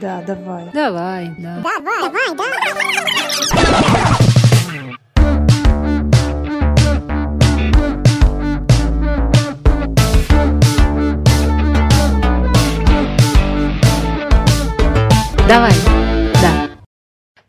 [0.00, 0.70] Да, давай.
[0.72, 1.56] Давай, да.
[1.56, 2.44] Давай, давай, да.
[15.48, 15.87] Давай, да.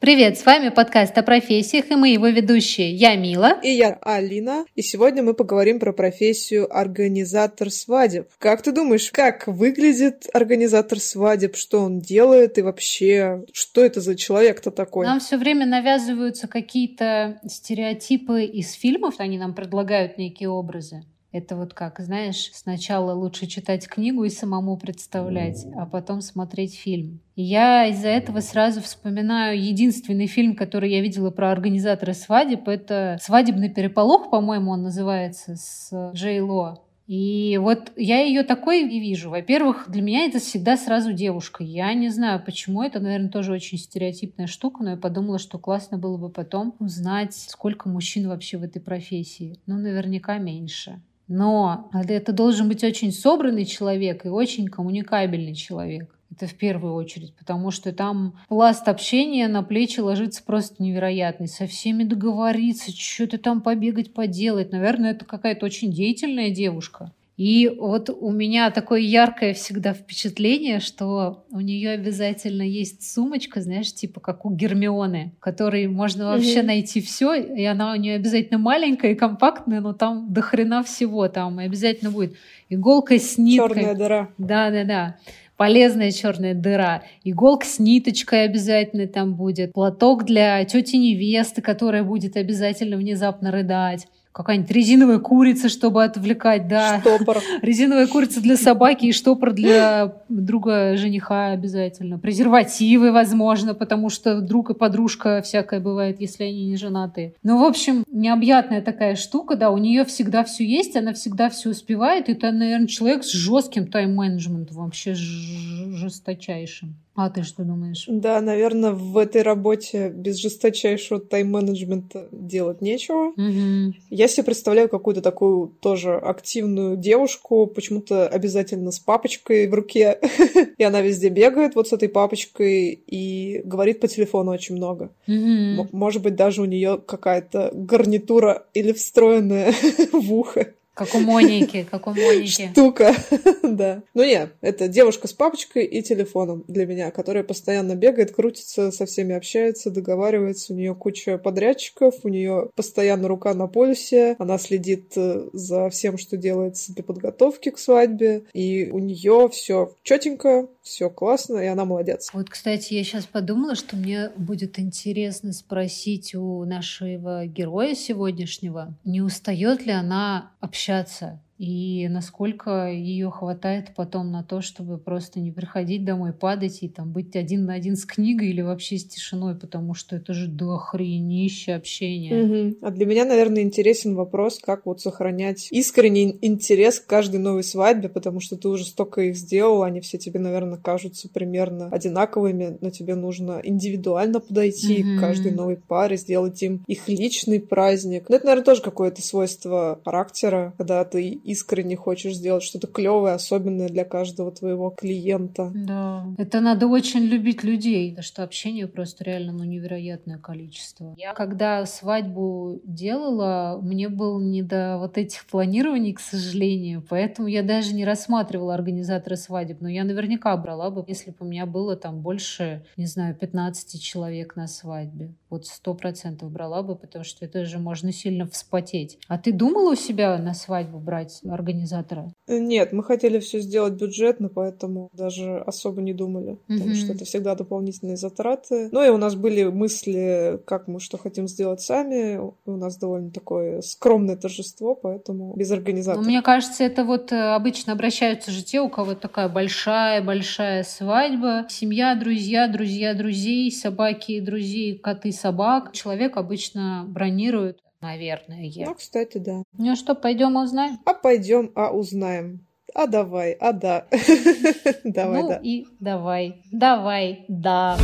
[0.10, 2.96] Привет, с вами подкаст о профессиях, и мы его ведущие.
[2.96, 3.60] Я Мила.
[3.62, 4.66] И я Алина.
[4.74, 8.28] И сегодня мы поговорим про профессию организатор свадеб.
[8.39, 14.16] Как ты думаешь, как выглядит организатор свадеб, что он делает и вообще, что это за
[14.16, 15.06] человек-то такой?
[15.06, 21.04] Нам все время навязываются какие-то стереотипы из фильмов, они нам предлагают некие образы.
[21.32, 27.20] Это вот как, знаешь, сначала лучше читать книгу и самому представлять, а потом смотреть фильм.
[27.36, 32.67] И я из-за этого сразу вспоминаю единственный фильм, который я видела про организатора свадеб.
[32.67, 36.84] Это «Свадебный переполох», по-моему, он называется, с Джей Ло.
[37.06, 39.31] И вот я ее такой и вижу.
[39.31, 41.64] Во-первых, для меня это всегда сразу девушка.
[41.64, 42.84] Я не знаю, почему.
[42.84, 47.34] Это, наверное, тоже очень стереотипная штука, но я подумала, что классно было бы потом узнать,
[47.34, 49.59] сколько мужчин вообще в этой профессии.
[49.66, 51.02] Ну, наверняка меньше.
[51.30, 56.14] Но это должен быть очень собранный человек и очень коммуникабельный человек.
[56.32, 61.48] Это в первую очередь, потому что там пласт общения на плечи ложится просто невероятный.
[61.48, 64.72] Со всеми договориться, что-то там побегать, поделать.
[64.72, 67.12] Наверное, это какая-то очень деятельная девушка.
[67.40, 73.94] И вот у меня такое яркое всегда впечатление, что у нее обязательно есть сумочка, знаешь,
[73.94, 76.64] типа как у Гермионы, в которой можно вообще mm-hmm.
[76.64, 81.30] найти все, и она у нее обязательно маленькая и компактная, но там до хрена всего
[81.30, 82.36] там и обязательно будет
[82.67, 83.70] иголка с ниткой.
[83.70, 84.30] Черная дыра.
[84.38, 85.16] Да, да, да
[85.56, 92.36] полезная черная дыра, иголка с ниточкой обязательно там будет, платок для тети невесты, которая будет
[92.36, 97.00] обязательно внезапно рыдать какая-нибудь резиновая курица, чтобы отвлекать, да.
[97.02, 97.38] Штопор.
[97.62, 102.20] Резиновая курица для собаки и штопор для друга жениха обязательно.
[102.20, 107.36] Презервативы, возможно, потому что друг и подружка всякое бывает, если они не женаты.
[107.44, 111.70] Ну, в общем, необъятная такая штука, да, у нее всегда все есть, она всегда все
[111.70, 116.95] успевает, и это, наверное, человек с жестким тайм-менеджментом, вообще жесточайшим.
[117.22, 118.06] А ты что думаешь?
[118.08, 123.34] Да, наверное, в этой работе без жесточайшего тайм-менеджмента делать нечего.
[123.36, 123.94] Угу.
[124.10, 130.18] Я себе представляю какую-то такую тоже активную девушку, почему-то обязательно с папочкой в руке.
[130.78, 135.12] и она везде бегает вот с этой папочкой и говорит по телефону очень много.
[135.28, 135.90] Угу.
[135.91, 139.74] Может быть, даже у нее какая-то гарнитура или встроенная
[140.13, 140.68] в ухо.
[140.99, 142.69] Как у Моники, как у Моники.
[142.73, 143.15] Штука,
[143.63, 144.03] да.
[144.13, 149.05] Ну нет, это девушка с папочкой и телефоном для меня, которая постоянно бегает, крутится, со
[149.05, 150.73] всеми общается, договаривается.
[150.73, 156.17] У нее куча подрядчиков, у нее постоянно рука на полюсе, она следит э, за всем,
[156.17, 161.85] что делается для подготовки к свадьбе, и у нее все четенько, все классно, и она
[161.85, 162.31] молодец.
[162.33, 169.22] Вот, кстати, я сейчас подумала, что мне будет интересно спросить у нашего героя сегодняшнего, не
[169.22, 176.05] устает ли она общаться и насколько ее хватает потом на то, чтобы просто не приходить
[176.05, 179.93] домой, падать и там быть один на один с книгой или вообще с тишиной, потому
[179.93, 182.43] что это же дохренище общение.
[182.43, 182.77] Угу.
[182.81, 188.07] А для меня, наверное, интересен вопрос, как вот сохранять искренний интерес к каждой новой свадьбе,
[188.07, 192.89] потому что ты уже столько их сделал, они все тебе, наверное, кажутся примерно одинаковыми, но
[192.89, 195.17] тебе нужно индивидуально подойти угу.
[195.17, 198.29] к каждой новой паре, сделать им их личный праздник.
[198.29, 203.89] Но это, наверное, тоже какое-то свойство характера, когда ты искренне хочешь сделать что-то клевое, особенное
[203.89, 205.71] для каждого твоего клиента.
[205.73, 206.27] Да.
[206.37, 211.15] Это надо очень любить людей, потому что общение просто реально ну, невероятное количество.
[211.17, 217.63] Я когда свадьбу делала, мне было не до вот этих планирований, к сожалению, поэтому я
[217.63, 221.95] даже не рассматривала организатора свадеб, но я наверняка брала бы, если бы у меня было
[221.95, 225.33] там больше, не знаю, 15 человек на свадьбе.
[225.49, 229.17] Вот сто процентов брала бы, потому что это же можно сильно вспотеть.
[229.27, 232.33] А ты думала у себя на свадьбу брать организатора?
[232.47, 236.59] Нет, мы хотели все сделать бюджетно, поэтому даже особо не думали, угу.
[236.67, 238.89] потому что это всегда дополнительные затраты.
[238.91, 242.39] Ну и у нас были мысли, как мы что хотим сделать сами.
[242.65, 246.24] У нас довольно такое скромное торжество, поэтому без организатора.
[246.24, 251.65] Ну, мне кажется, это вот э, обычно обращаются же те, у кого такая большая-большая свадьба.
[251.69, 255.91] Семья, друзья, друзья друзей, собаки друзей, коты, собак.
[255.91, 258.63] Человек обычно бронирует наверное.
[258.63, 258.88] Я.
[258.88, 259.63] Ну, кстати, да.
[259.78, 261.00] Ну что, пойдем узнаем?
[261.06, 262.66] А пойдем, а узнаем.
[262.96, 264.06] А давай, а да.
[265.04, 265.60] давай, ну да.
[265.62, 267.98] и давай, давай, да.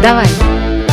[0.00, 0.26] Давай,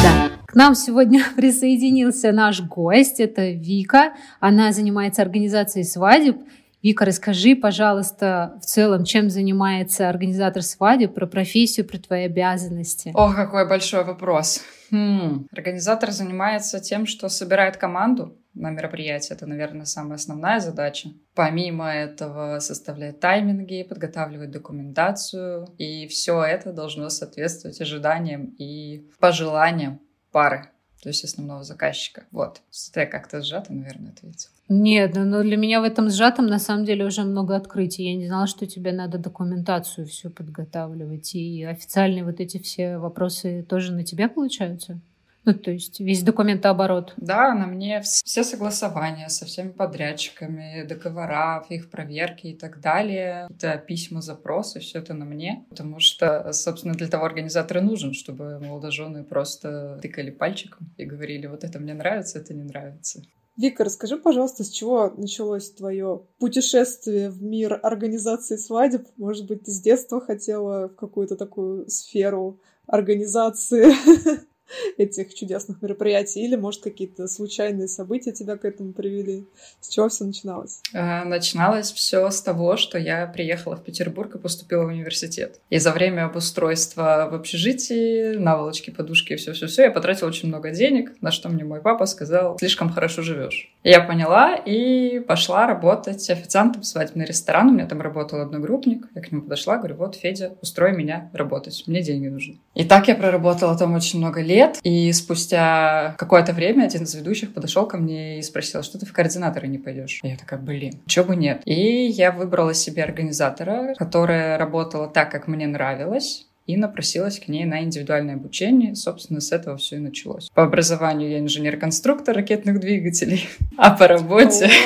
[0.01, 0.31] да.
[0.48, 4.13] К нам сегодня присоединился наш гость, это Вика.
[4.39, 6.38] Она занимается организацией свадеб
[6.85, 13.11] Вика, расскажи, пожалуйста, в целом, чем занимается организатор свадеб, про профессию, про твои обязанности.
[13.15, 14.61] О, какой большой вопрос.
[14.91, 15.47] Хм.
[15.51, 19.35] Организатор занимается тем, что собирает команду на мероприятие.
[19.35, 21.09] Это, наверное, самая основная задача.
[21.33, 25.67] Помимо этого составляет тайминги, подготавливает документацию.
[25.79, 30.69] И все это должно соответствовать ожиданиям и пожеланиям пары
[31.05, 32.25] то есть основного заказчика.
[32.31, 32.63] Вот.
[32.91, 34.49] Это как-то сжато, наверное, ответил.
[34.67, 38.03] Нет, но ну, для меня в этом сжатом на самом деле уже много открытий.
[38.03, 41.35] Я не знала, что тебе надо документацию всю подготавливать.
[41.35, 45.00] И официальные вот эти все вопросы тоже на тебя получаются?
[45.45, 47.13] Ну, то есть весь документооборот.
[47.17, 53.47] Да, на мне все согласования со всеми подрядчиками, договора, их проверки и так далее.
[53.51, 55.63] Это письма, запросы, все это на мне.
[55.69, 61.63] Потому что, собственно, для того организатор нужен, чтобы молодожены просто тыкали пальчиком и говорили, вот
[61.63, 63.21] это мне нравится, это не нравится.
[63.57, 69.07] Вика, расскажи, пожалуйста, с чего началось твое путешествие в мир организации свадеб?
[69.15, 73.93] Может быть, ты с детства хотела в какую-то такую сферу организации?
[74.97, 79.47] этих чудесных мероприятий, или, может, какие-то случайные события тебя к этому привели?
[79.81, 80.81] С чего все начиналось?
[80.94, 85.59] А, начиналось все с того, что я приехала в Петербург и поступила в университет.
[85.69, 91.13] И за время обустройства в общежитии, наволочки, подушки и все-все-все, я потратила очень много денег,
[91.21, 93.71] на что мне мой папа сказал, слишком хорошо живешь.
[93.83, 97.69] Я поняла и пошла работать официантом в свадебный ресторан.
[97.69, 99.07] У меня там работал одногруппник.
[99.13, 102.59] Я к нему подошла, говорю, вот, Федя, устрой меня работать, мне деньги нужны.
[102.73, 107.13] И так я проработала там очень много лет, лет, и спустя какое-то время один из
[107.13, 110.19] ведущих подошел ко мне и спросил, что ты в координаторы не пойдешь?
[110.23, 111.61] И я такая, блин, чего бы нет?
[111.65, 117.65] И я выбрала себе организатора, которая работала так, как мне нравилось, и напросилась к ней
[117.65, 118.95] на индивидуальное обучение.
[118.95, 120.50] Собственно, с этого все и началось.
[120.53, 123.47] По образованию я инженер-конструктор ракетных двигателей,
[123.77, 124.69] а по работе...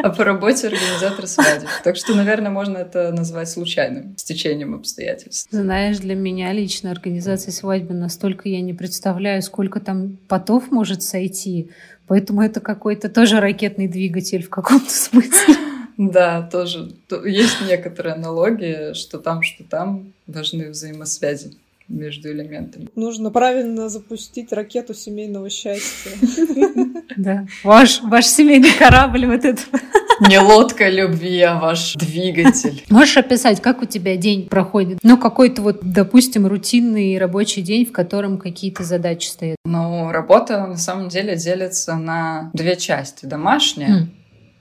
[0.00, 1.68] А по работе организатор свадеб.
[1.82, 5.48] Так что, наверное, можно это назвать случайным стечением обстоятельств.
[5.50, 11.70] Знаешь, для меня лично организация свадьбы настолько я не представляю, сколько там потов может сойти.
[12.06, 15.56] Поэтому это какой-то тоже ракетный двигатель в каком-то смысле.
[15.98, 16.92] Да, тоже
[17.24, 21.58] есть некоторые аналогии, что там, что там важны взаимосвязи
[21.88, 22.88] между элементами.
[22.94, 26.12] Нужно правильно запустить ракету семейного счастья.
[27.16, 29.66] Да, ваш, ваш семейный корабль вот этот.
[30.28, 32.84] Не лодка любви, а ваш двигатель.
[32.90, 34.98] Можешь описать, как у тебя день проходит?
[35.02, 39.56] Ну, какой-то вот, допустим, рутинный рабочий день, в котором какие-то задачи стоят.
[39.64, 43.26] Ну, работа на самом деле делится на две части.
[43.26, 44.08] Домашняя,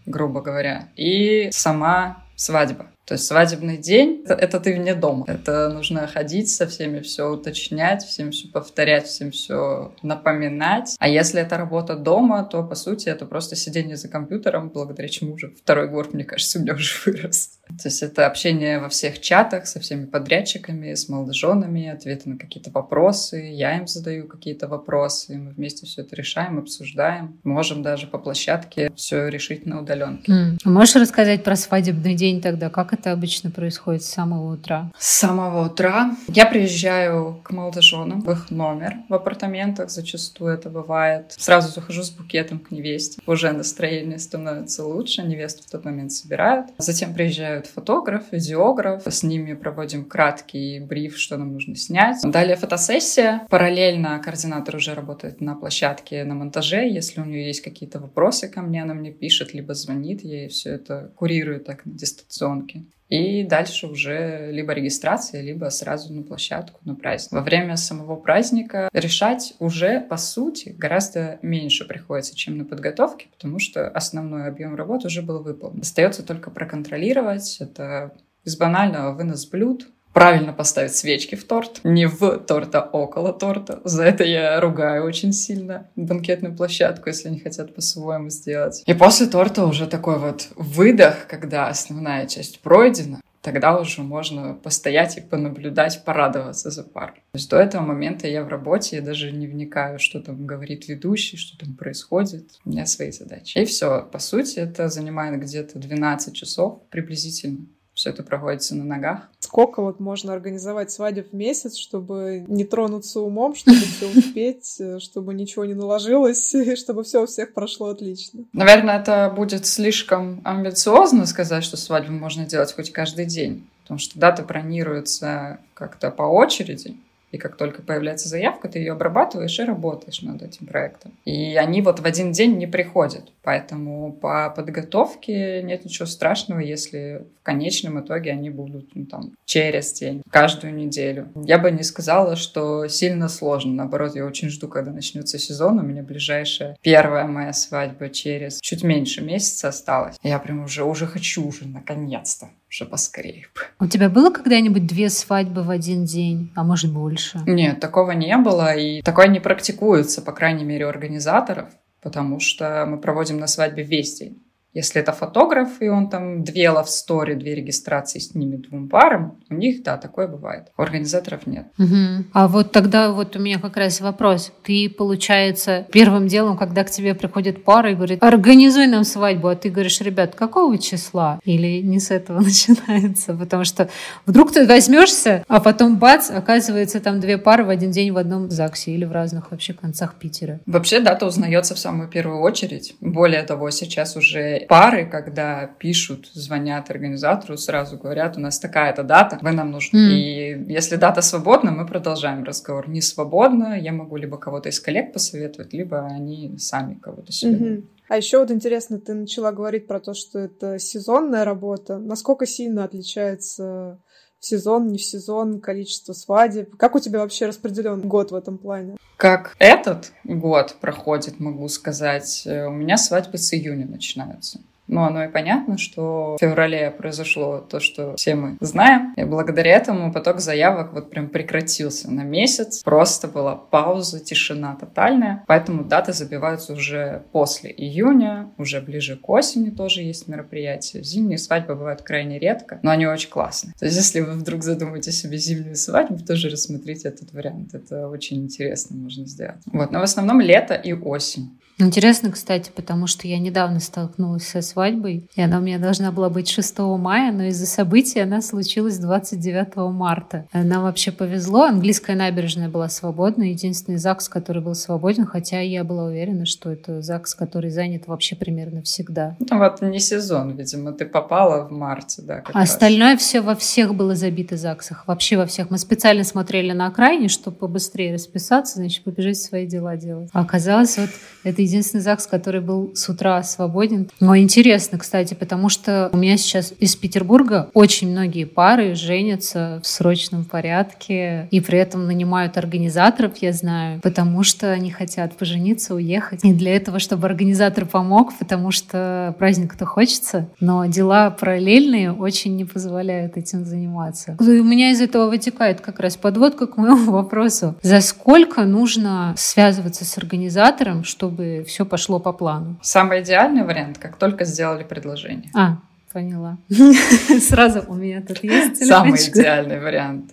[0.08, 2.88] грубо говоря, и сама свадьба.
[3.08, 5.24] То есть свадебный день это, это ты вне дома.
[5.28, 10.96] Это нужно ходить со всеми, все уточнять, всем все повторять, всем все напоминать.
[11.00, 15.36] А если это работа дома, то по сути это просто сидение за компьютером, благодаря чему
[15.36, 17.58] уже второй год, мне кажется, у меня уже вырос.
[17.68, 22.72] То есть это общение во всех чатах со всеми подрядчиками, с молодоженами, ответы на какие-то
[22.72, 23.52] вопросы.
[23.54, 27.40] Я им задаю какие-то вопросы, мы вместе все это решаем, обсуждаем.
[27.44, 30.32] Можем даже по площадке все решить на удаленке.
[30.32, 30.58] Mm.
[30.66, 32.70] Можешь рассказать про свадебный день тогда?
[32.70, 34.92] Как это обычно происходит с самого утра?
[34.98, 41.34] С самого утра я приезжаю к молодоженам в их номер в апартаментах, зачастую это бывает.
[41.38, 43.22] Сразу захожу с букетом к невесте.
[43.28, 46.68] Уже настроение становится лучше, невесту в тот момент собирают.
[46.78, 52.18] Затем приезжают фотограф, видеограф, с ними проводим краткий бриф, что нам нужно снять.
[52.24, 53.46] Далее фотосессия.
[53.50, 56.88] Параллельно координатор уже работает на площадке на монтаже.
[56.88, 60.50] Если у нее есть какие-то вопросы ко мне, она мне пишет, либо звонит, я ей
[60.50, 62.87] все это курирую так на дистанционке.
[63.10, 67.32] И дальше уже либо регистрация, либо сразу на площадку, на праздник.
[67.32, 73.60] Во время самого праздника решать уже, по сути, гораздо меньше приходится, чем на подготовке, потому
[73.60, 75.82] что основной объем работы уже был выполнен.
[75.82, 77.58] Остается только проконтролировать.
[77.60, 79.88] Это из банального вынос блюд,
[80.18, 83.82] правильно поставить свечки в торт, не в торт, а около торта.
[83.84, 88.82] За это я ругаю очень сильно банкетную площадку, если они хотят по-своему сделать.
[88.88, 95.20] И после торта уже такой вот выдох, когда основная часть пройдена, тогда уже можно постоять
[95.20, 97.14] и понаблюдать, порадоваться за пар.
[97.14, 100.88] То есть до этого момента я в работе, я даже не вникаю, что там говорит
[100.88, 102.60] ведущий, что там происходит.
[102.66, 103.56] У меня свои задачи.
[103.56, 104.02] И все.
[104.12, 109.28] По сути, это занимает где-то 12 часов приблизительно все это проводится на ногах.
[109.40, 115.00] Сколько вот можно организовать свадеб в месяц, чтобы не тронуться умом, чтобы все успеть, э,
[115.00, 118.44] чтобы ничего не наложилось, и чтобы все у всех прошло отлично?
[118.54, 124.20] Наверное, это будет слишком амбициозно сказать, что свадьбу можно делать хоть каждый день, потому что
[124.20, 126.98] даты бронируются как-то по очереди.
[127.32, 131.12] И как только появляется заявка, ты ее обрабатываешь и работаешь над этим проектом.
[131.26, 133.32] И они вот в один день не приходят.
[133.44, 139.94] Поэтому по подготовке нет ничего страшного, если в конечном итоге они будут ну, там, через
[139.94, 141.30] день, каждую неделю.
[141.36, 143.74] Я бы не сказала, что сильно сложно.
[143.74, 145.80] Наоборот, я очень жду, когда начнется сезон.
[145.80, 150.18] У меня ближайшая первая моя свадьба через чуть меньше месяца осталась.
[150.24, 153.48] Я прям уже, уже хочу уже наконец-то уже поскорее.
[153.80, 157.42] У тебя было когда-нибудь две свадьбы в один день, а может больше?
[157.46, 161.70] Нет, такого не было, и такое не практикуется, по крайней мере, у организаторов,
[162.02, 164.44] потому что мы проводим на свадьбе весь день.
[164.78, 169.82] Если это фотограф, и он там две story, две регистрации снимет двум парам, у них,
[169.82, 170.68] да, такое бывает.
[170.78, 171.66] У организаторов нет.
[171.80, 172.26] Угу.
[172.34, 174.52] А вот тогда вот у меня как раз вопрос.
[174.64, 179.56] Ты, получается, первым делом, когда к тебе приходит пара и говорит, организуй нам свадьбу, а
[179.56, 181.40] ты говоришь, ребят, какого числа?
[181.44, 183.34] Или не с этого начинается?
[183.34, 183.90] Потому что
[184.28, 188.52] вдруг ты возьмешься, а потом бац, оказывается там две пары в один день в одном
[188.52, 190.60] ЗАГСе или в разных вообще концах Питера.
[190.68, 192.94] Вообще дата узнается в самую первую очередь.
[193.02, 199.40] Более того, сейчас уже пары, когда пишут, звонят организатору, сразу говорят, у нас такая-то дата,
[199.42, 199.98] вы нам нужны.
[199.98, 200.12] Mm.
[200.12, 202.90] И если дата свободна, мы продолжаем разговор.
[202.90, 207.58] Не свободно, я могу либо кого-то из коллег посоветовать, либо они сами кого-то себе.
[207.58, 207.84] Mm-hmm.
[208.10, 211.98] А еще вот интересно, ты начала говорить про то, что это сезонная работа.
[211.98, 214.00] Насколько сильно отличается
[214.48, 216.76] сезон, не в сезон, количество свадеб?
[216.78, 218.98] Как у тебя вообще распределен год в этом плане?
[219.18, 224.60] Как этот год проходит, могу сказать, э, у меня свадьбы с июня начинаются.
[224.88, 229.14] Но оно и понятно, что в феврале произошло то, что все мы знаем.
[229.16, 232.84] И благодаря этому поток заявок вот прям прекратился на месяц.
[232.84, 235.44] Просто была пауза, тишина тотальная.
[235.48, 241.04] Поэтому даты забиваются уже после июня, уже ближе к осени тоже есть мероприятия.
[241.04, 243.74] Зимние свадьбы бывают крайне редко, но они очень классные.
[243.78, 247.74] То есть если вы вдруг задумаете себе зимнюю свадьбу, тоже рассмотрите этот вариант.
[247.74, 249.62] Это очень интересно можно сделать.
[249.66, 251.58] Вот, но в основном лето и осень.
[251.80, 256.30] Интересно, кстати, потому что я недавно столкнулась со свадьбой, и она у меня должна была
[256.30, 260.48] быть 6 мая, но из-за событий она случилась 29 марта.
[260.54, 266.06] Нам вообще повезло, английская набережная была свободна, единственный ЗАГС, который был свободен, хотя я была
[266.06, 269.36] уверена, что это ЗАГС, который занят вообще примерно всегда.
[269.40, 272.44] Ну вот не сезон, видимо, ты попала в марте, да.
[272.54, 275.70] А остальное все во всех было забито ЗАГСах, вообще во всех.
[275.70, 280.30] Мы специально смотрели на окраине, чтобы побыстрее расписаться, значит, побежать свои дела делать.
[280.34, 281.10] А оказалось, вот
[281.44, 284.10] это единственный ЗАГС, который был с утра свободен.
[284.20, 289.88] Но интересно, кстати, потому что у меня сейчас из Петербурга очень многие пары женятся в
[289.88, 296.44] срочном порядке и при этом нанимают организаторов, я знаю, потому что они хотят пожениться, уехать.
[296.44, 302.66] И для этого, чтобы организатор помог, потому что праздник-то хочется, но дела параллельные очень не
[302.66, 304.38] позволяют этим заниматься.
[304.40, 307.76] И у меня из этого вытекает как раз подводка к моему вопросу.
[307.82, 312.78] За сколько нужно связываться с организатором, чтобы все пошло по плану.
[312.82, 315.52] Самый идеальный вариант, как только сделали предложение.
[315.56, 315.78] А,
[316.12, 316.58] поняла.
[317.42, 320.32] Сразу у меня тут есть Самый идеальный вариант.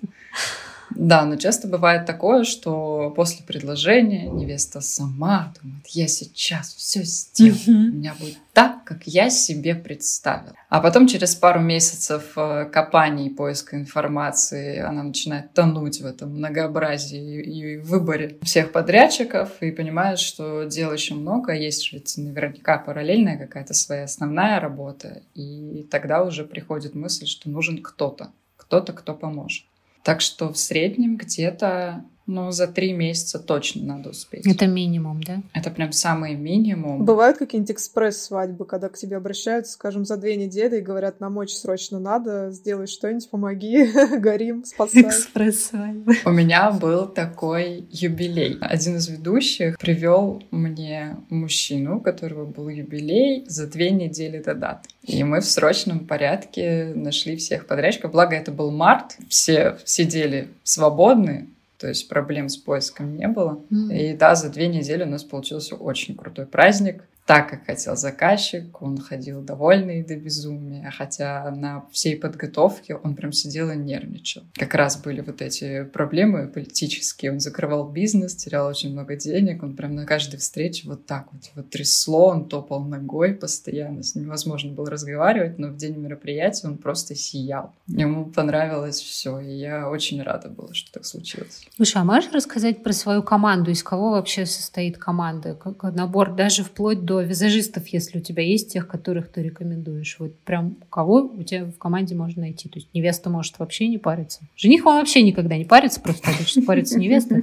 [0.94, 7.58] Да, но часто бывает такое, что после предложения невеста сама думает, я сейчас все сделаю,
[7.66, 10.54] у меня будет так, как я себе представила.
[10.68, 16.30] А потом через пару месяцев э, копаний и поиска информации она начинает тонуть в этом
[16.30, 23.38] многообразии и выборе всех подрядчиков и понимает, что дел еще много, есть ведь наверняка параллельная
[23.38, 29.64] какая-то своя основная работа, и тогда уже приходит мысль, что нужен кто-то, кто-то, кто поможет.
[30.04, 34.46] Так что в среднем где-то ну, за три месяца точно надо успеть.
[34.46, 35.42] Это минимум, да?
[35.52, 37.04] Это прям самый минимум.
[37.04, 41.56] Бывают какие-нибудь экспресс-свадьбы, когда к тебе обращаются, скажем, за две недели и говорят, нам очень
[41.56, 43.86] срочно надо, сделай что-нибудь, помоги,
[44.18, 45.02] горим, спасай.
[45.02, 46.16] Экспресс-свадьбы.
[46.24, 48.58] У меня был такой юбилей.
[48.60, 54.88] Один из ведущих привел мне мужчину, у которого был юбилей за две недели до даты.
[55.02, 58.12] И мы в срочном порядке нашли всех подрядчиков.
[58.12, 61.48] Благо, это был март, все сидели свободны,
[61.84, 63.62] то есть проблем с поиском не было.
[63.70, 63.94] Mm.
[63.94, 68.82] И да, за две недели у нас получился очень крутой праздник так, как хотел заказчик.
[68.82, 74.42] Он ходил довольный до безумия, хотя на всей подготовке он прям сидел и нервничал.
[74.54, 77.32] Как раз были вот эти проблемы политические.
[77.32, 79.62] Он закрывал бизнес, терял очень много денег.
[79.62, 84.02] Он прям на каждой встрече вот так вот, вот трясло, он топал ногой постоянно.
[84.02, 87.72] С ним невозможно было разговаривать, но в день мероприятия он просто сиял.
[87.86, 91.66] Ему понравилось все, и я очень рада была, что так случилось.
[91.76, 93.70] Слушай, а можешь рассказать про свою команду?
[93.70, 95.54] Из кого вообще состоит команда?
[95.54, 100.16] Как набор даже вплоть до поводу визажистов, если у тебя есть тех, которых ты рекомендуешь.
[100.18, 102.68] Вот прям кого у тебя в команде можно найти?
[102.68, 104.40] То есть невеста может вообще не париться.
[104.56, 107.40] Жених он вообще никогда не парится, просто обычно парится невеста.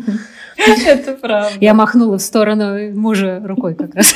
[0.58, 1.58] Это правда.
[1.60, 4.14] Я махнула в сторону мужа рукой как раз.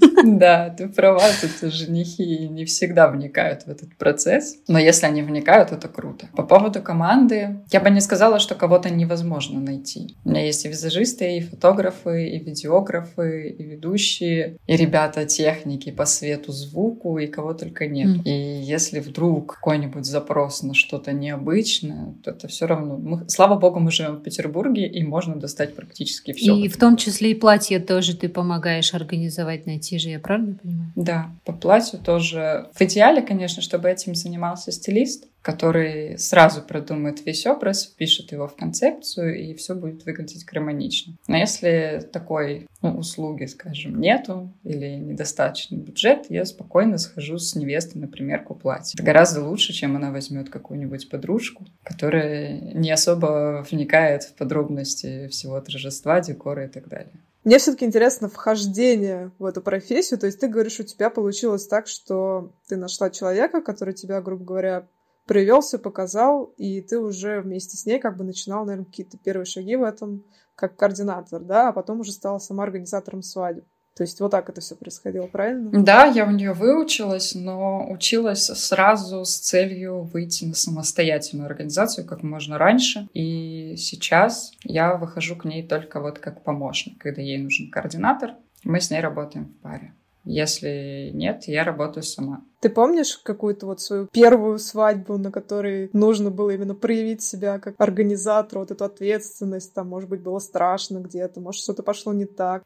[0.38, 5.72] Да, ты права, тут женихи не всегда вникают в этот процесс, но если они вникают,
[5.72, 6.28] это круто.
[6.36, 10.16] По поводу команды, я бы не сказала, что кого-то невозможно найти.
[10.24, 16.04] У меня есть и визажисты, и фотографы, и видеографы, и ведущие, и ребята техники по
[16.04, 18.18] свету, звуку, и кого только нет.
[18.18, 18.22] Mm.
[18.24, 22.96] И если вдруг какой-нибудь запрос на что-то необычное, то это все равно.
[22.96, 26.56] Мы, слава богу, мы живем в Петербурге, и можно достать практически все.
[26.56, 30.92] И в том числе и платье тоже ты помогаешь организовать, найти же, я правильно понимаю?
[30.96, 32.68] Да, по платью тоже.
[32.74, 38.56] В идеале, конечно, чтобы этим занимался стилист, который сразу продумает весь образ, впишет его в
[38.56, 41.14] концепцию, и все будет выглядеть гармонично.
[41.26, 48.00] Но если такой ну, услуги, скажем, нету или недостаточный бюджет, я спокойно схожу с невестой
[48.00, 48.92] на примерку платья.
[48.94, 55.58] Это гораздо лучше, чем она возьмет какую-нибудь подружку, которая не особо вникает в подробности всего
[55.60, 57.12] торжества, декора и так далее.
[57.48, 60.20] Мне все-таки интересно вхождение в эту профессию.
[60.20, 64.44] То есть ты говоришь, у тебя получилось так, что ты нашла человека, который тебя, грубо
[64.44, 64.86] говоря,
[65.24, 69.76] привелся, показал, и ты уже вместе с ней как бы начинал, наверное, какие-то первые шаги
[69.76, 70.24] в этом,
[70.54, 73.64] как координатор, да, а потом уже стала сама организатором свадеб.
[73.98, 75.70] То есть вот так это все происходило, правильно?
[75.82, 82.22] Да, я у нее выучилась, но училась сразу с целью выйти на самостоятельную организацию как
[82.22, 83.08] можно раньше.
[83.12, 88.36] И сейчас я выхожу к ней только вот как помощник, когда ей нужен координатор.
[88.62, 89.94] Мы с ней работаем в паре.
[90.24, 92.44] Если нет, я работаю сама.
[92.60, 97.74] Ты помнишь какую-то вот свою первую свадьбу, на которой нужно было именно проявить себя как
[97.78, 102.62] организатор, вот эту ответственность, там, может быть, было страшно где-то, может, что-то пошло не так?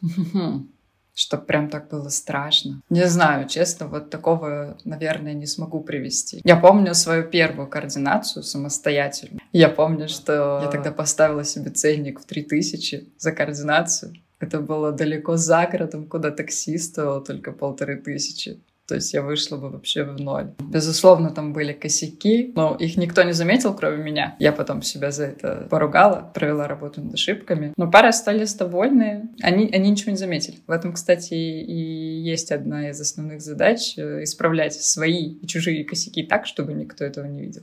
[1.14, 2.82] Чтоб прям так было страшно.
[2.90, 6.42] Не знаю, честно, вот такого, наверное, не смогу привести.
[6.44, 9.40] Я помню свою первую координацию самостоятельно.
[9.52, 14.12] Я помню, что я тогда поставила себе ценник в 3000 за координацию.
[14.40, 16.78] Это было далеко за городом, куда такси
[17.26, 18.60] только полторы тысячи.
[18.86, 20.52] То есть я вышла бы вообще в ноль.
[20.60, 24.36] Безусловно, там были косяки, но их никто не заметил, кроме меня.
[24.38, 27.72] Я потом себя за это поругала, провела работу над ошибками.
[27.76, 29.30] Но пары остались довольны.
[29.42, 30.58] Они, они ничего не заметили.
[30.66, 36.46] В этом, кстати, и есть одна из основных задач— исправлять свои и чужие косяки так,
[36.46, 37.62] чтобы никто этого не видел.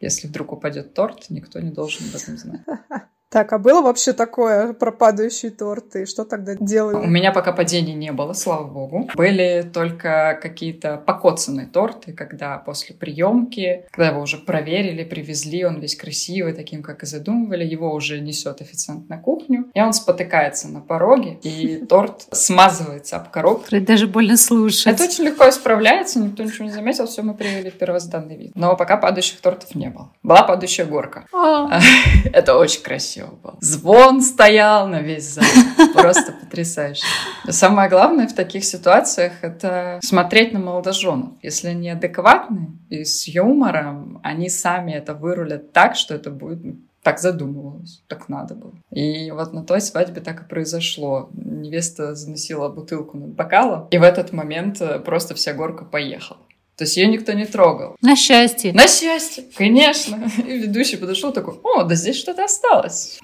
[0.00, 2.60] Если вдруг упадет торт, никто не должен об этом знать.
[3.30, 5.96] Так, а было вообще такое про падающий торт?
[5.96, 6.96] И что тогда делали?
[6.96, 9.10] У меня пока падений не было, слава богу.
[9.14, 15.94] Были только какие-то покоцанные торты, когда после приемки, когда его уже проверили, привезли, он весь
[15.94, 20.80] красивый, таким, как и задумывали, его уже несет официант на кухню, и он спотыкается на
[20.80, 23.78] пороге, и торт смазывается об коробку.
[23.80, 24.86] даже больно слушать.
[24.86, 28.52] Это очень легко исправляется, никто ничего не заметил, все мы привели в первозданный вид.
[28.54, 30.12] Но пока падающих тортов не было.
[30.22, 31.26] Была падающая горка.
[31.34, 31.78] А.
[32.32, 33.56] Это очень красиво красиво было.
[33.60, 35.44] Звон стоял на весь зал.
[35.94, 37.04] Просто потрясающе.
[37.48, 41.30] Самое главное в таких ситуациях— это смотреть на молодоженов.
[41.42, 46.76] Если они адекватны и с юмором, они сами это вырулят так, что это будет ну,
[47.02, 48.74] так задумывалась, так надо было.
[48.90, 51.30] И вот на той свадьбе так и произошло.
[51.32, 56.40] Невеста заносила бутылку над бокалом, и в этот момент э, просто вся горка поехала.
[56.78, 57.96] То есть ее никто не трогал.
[58.00, 58.72] На счастье.
[58.72, 60.30] На счастье, конечно.
[60.38, 63.18] И ведущий подошел такой, о, да здесь что-то осталось.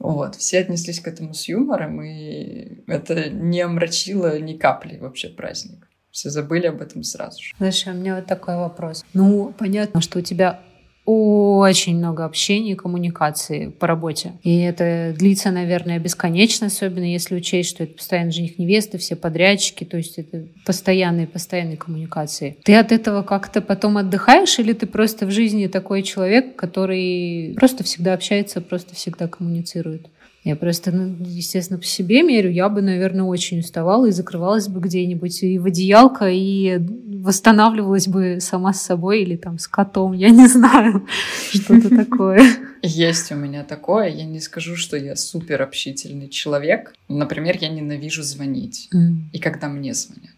[0.00, 5.88] Вот, все отнеслись к этому с юмором, и это не омрачило ни капли вообще праздник.
[6.10, 7.54] Все забыли об этом сразу же.
[7.56, 9.04] Слушай, у меня вот такой вопрос.
[9.14, 10.60] Ну, понятно, что у тебя
[11.04, 14.34] очень много общения и коммуникации по работе.
[14.42, 19.84] И это длится, наверное, бесконечно, особенно если учесть, что это постоянно жених невесты, все подрядчики,
[19.84, 22.56] то есть это постоянные, постоянные коммуникации.
[22.62, 27.82] Ты от этого как-то потом отдыхаешь или ты просто в жизни такой человек, который просто
[27.82, 30.06] всегда общается, просто всегда коммуницирует?
[30.44, 34.80] Я просто, ну, естественно, по себе мерю, я бы, наверное, очень уставала и закрывалась бы
[34.80, 36.78] где-нибудь и в одеялко, и
[37.22, 41.06] восстанавливалась бы сама с собой или там с котом, я не знаю,
[41.52, 42.42] что-то такое.
[42.82, 44.08] Есть у меня такое.
[44.08, 46.92] Я не скажу, что я супер общительный человек.
[47.08, 48.90] Например, я ненавижу звонить.
[49.32, 50.30] И когда мне звонят.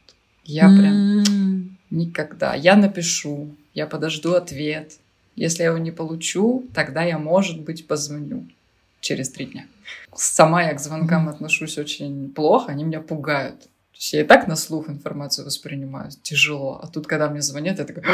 [0.44, 2.54] Я прям никогда.
[2.54, 4.92] Я напишу, я подожду ответ.
[5.36, 8.46] Если я его не получу, тогда я, может быть, позвоню
[9.00, 9.64] через три дня.
[10.14, 13.60] Сама я к звонкам отношусь очень плохо, они меня пугают.
[13.94, 16.80] То есть я и так на слух информацию воспринимаю тяжело.
[16.82, 18.04] А тут, когда мне звонят, я такая,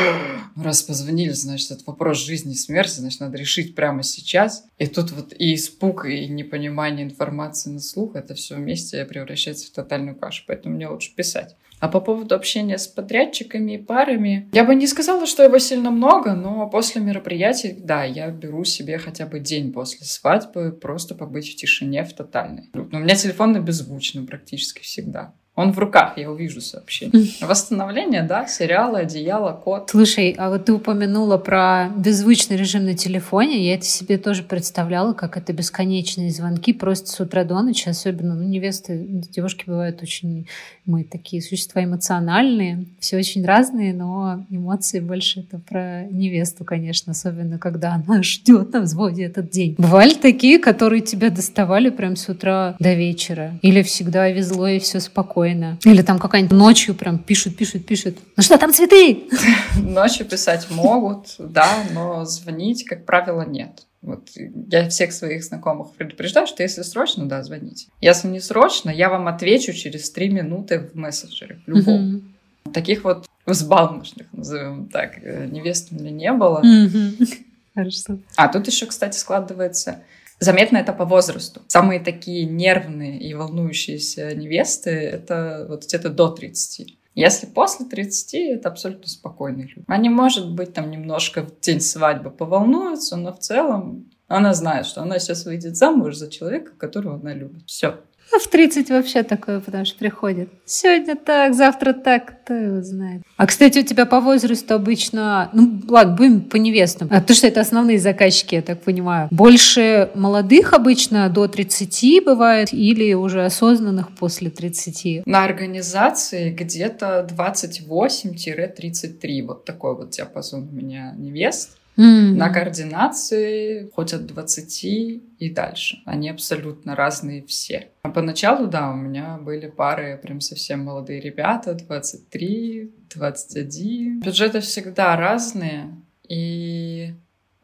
[0.54, 4.64] ну раз позвонили, значит, это вопрос жизни и смерти, значит, надо решить прямо сейчас.
[4.76, 9.70] И тут вот и испуг, и непонимание информации на слух, это все вместе превращается в
[9.70, 10.44] тотальную кашу.
[10.46, 11.56] Поэтому мне лучше писать.
[11.80, 15.90] А по поводу общения с подрядчиками и парами, я бы не сказала, что его сильно
[15.90, 21.50] много, но после мероприятий, да, я беру себе хотя бы день после свадьбы просто побыть
[21.50, 22.70] в тишине в тотальной.
[22.74, 25.34] Но у меня телефон на беззвучном практически всегда.
[25.60, 27.28] Он в руках, я увижу сообщение.
[27.42, 29.90] Восстановление, да, сериалы, одеяло, кот.
[29.90, 33.66] Слушай, а вот ты упомянула про беззвучный режим на телефоне.
[33.66, 37.90] Я это себе тоже представляла, как это бесконечные звонки просто с утра до ночи.
[37.90, 40.48] Особенно, ну, невесты, девушки бывают очень...
[40.86, 42.86] Мы такие существа эмоциональные.
[42.98, 47.12] Все очень разные, но эмоции больше это про невесту, конечно.
[47.12, 49.74] Особенно, когда она ждет на взводе этот день.
[49.76, 53.58] Бывали такие, которые тебя доставали прям с утра до вечера.
[53.60, 55.78] Или всегда везло и все спокойно спокойно.
[55.84, 58.18] Или там какая-нибудь ночью прям пишут, пишут, пишут.
[58.36, 59.24] Ну что, там цветы?
[59.76, 63.86] Ночью писать могут, да, но звонить, как правило, нет.
[64.02, 64.30] Вот
[64.70, 67.88] я всех своих знакомых предупреждаю, что если срочно, да, звоните.
[68.00, 72.22] Если не срочно, я вам отвечу через три минуты в мессенджере, в любом.
[72.64, 72.72] Угу.
[72.72, 76.60] Таких вот взбалмошных, назовем так, э, невест у меня не было.
[76.60, 77.26] Угу.
[77.74, 78.18] Хорошо.
[78.36, 80.00] А тут еще, кстати, складывается
[80.40, 81.60] Заметно это по возрасту.
[81.68, 86.96] Самые такие нервные и волнующиеся невесты— это вот где-то до 30.
[87.14, 89.84] Если после 30, это абсолютно спокойные люди.
[89.86, 95.02] Они, может быть, там немножко в день свадьбы поволнуются, но в целом она знает, что
[95.02, 97.64] она сейчас выйдет замуж за человека, которого она любит.
[97.66, 98.00] Все.
[98.32, 100.48] А в 30 вообще такое, потому что приходит.
[100.64, 103.22] Сегодня так, завтра так, кто его знает.
[103.36, 105.50] А, кстати, у тебя по возрасту обычно...
[105.52, 107.08] Ну, ладно, будем по невестам.
[107.10, 109.26] А, потому что это основные заказчики, я так понимаю.
[109.32, 115.26] Больше молодых обычно до 30 бывает или уже осознанных после 30?
[115.26, 119.46] На организации где-то 28-33.
[119.46, 121.79] Вот такой вот диапазон у меня невест.
[122.00, 122.36] Mm.
[122.36, 125.98] На координации хоть от 20 и дальше.
[126.06, 127.90] Они абсолютно разные все.
[128.02, 134.20] А поначалу, да, у меня были пары прям совсем молодые ребята, 23, 21.
[134.20, 135.94] Бюджеты всегда разные,
[136.26, 137.12] и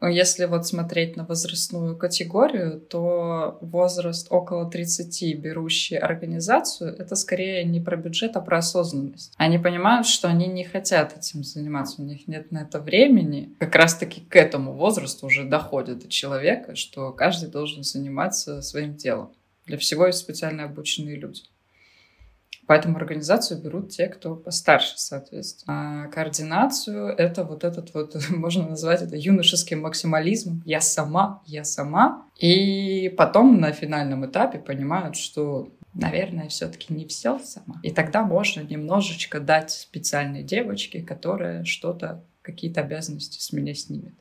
[0.01, 7.81] если вот смотреть на возрастную категорию, то возраст около 30, берущий организацию, это скорее не
[7.81, 9.33] про бюджет, а про осознанность.
[9.37, 13.55] Они понимают, что они не хотят этим заниматься, у них нет на это времени.
[13.59, 19.31] Как раз-таки к этому возрасту уже доходит до человека, что каждый должен заниматься своим делом.
[19.65, 21.41] Для всего есть специально обученные люди.
[22.67, 26.03] Поэтому организацию берут те, кто постарше, соответственно.
[26.03, 30.61] А координацию— это вот этот вот, можно назвать это юношеским максимализмом.
[30.65, 32.25] Я сама, я сама.
[32.37, 37.79] И потом на финальном этапе понимают, что наверное, все-таки не все сама.
[37.81, 44.13] И тогда можно немножечко дать специальной девочке, которая что-то, какие-то обязанности с меня снимет.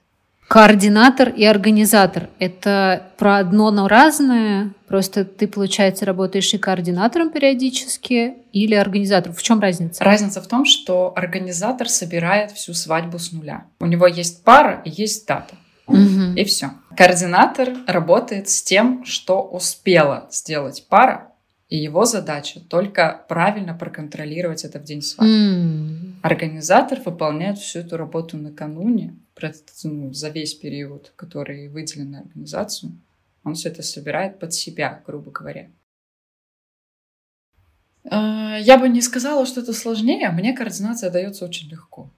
[0.48, 4.72] Координатор и организатор— это про одно, но разное?
[4.86, 9.34] Просто ты, получается, работаешь и координатором периодически или организатором?
[9.34, 10.04] В чем разница?
[10.04, 13.64] Разница в том, что организатор собирает всю свадьбу с нуля.
[13.80, 15.56] У него есть пара и есть дата.
[15.88, 16.34] Угу.
[16.36, 16.70] И все.
[16.96, 21.32] Координатор работает с тем, что успела сделать пара,
[21.68, 25.34] и его задача только правильно проконтролировать это в день свадьбы.
[25.34, 26.14] Mm.
[26.22, 29.16] Организатор выполняет всю эту работу накануне,
[29.84, 32.92] ну, за весь период, который выделен на организацию.
[33.44, 35.68] Он все это собирает под себя, грубо говоря.
[38.10, 40.30] А, я бы не сказала, что это сложнее.
[40.30, 42.10] Мне координация дается очень легко.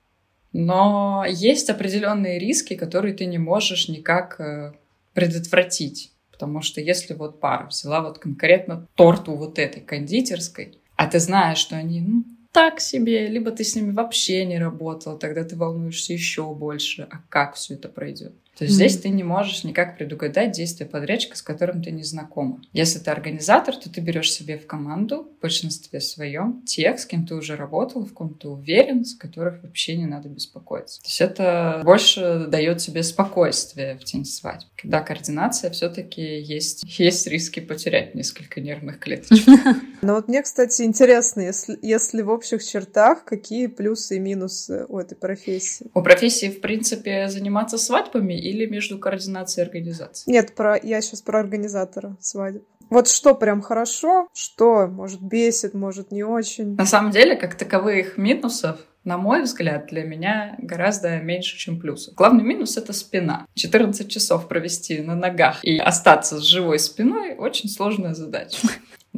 [0.53, 4.73] Но есть определенные риски, которые ты не можешь никак э,
[5.13, 6.13] предотвратить.
[6.31, 11.59] Потому что если вот пара взяла вот конкретно торту вот этой кондитерской, а ты знаешь,
[11.59, 16.13] что они ну, так себе, либо ты с ними вообще не работал, тогда ты волнуешься
[16.13, 18.35] еще больше, а как все это пройдет.
[18.59, 18.89] То есть mm-hmm.
[18.89, 22.61] здесь ты не можешь никак предугадать действия подрядчика, с которым ты не знакома.
[22.73, 27.25] Если ты организатор, то ты берешь себе в команду, в большинстве своем, тех, с кем
[27.25, 31.01] ты уже работал, в ком ты уверен, с которых вообще не надо беспокоиться.
[31.03, 34.71] То есть это больше дает тебе спокойствие в день свадьбы.
[34.77, 39.47] Когда координация, все-таки есть, есть риски потерять несколько нервных клеточек.
[40.01, 44.97] Ну вот мне, кстати, интересно, если, если в общих чертах, какие плюсы и минусы у
[44.97, 45.91] этой профессии?
[45.93, 50.33] У профессии, в принципе, заниматься свадьбами или между координацией и организацией?
[50.33, 52.63] Нет, про, я сейчас про организатора свадеб.
[52.91, 56.75] Вот что прям хорошо, что, может, бесит, может, не очень.
[56.77, 62.15] На самом деле, как таковых минусов на мой взгляд, для меня гораздо меньше, чем плюсов.
[62.15, 63.47] Главный минус— это спина.
[63.55, 68.59] 14 часов провести на ногах и остаться с живой спиной— очень сложная задача.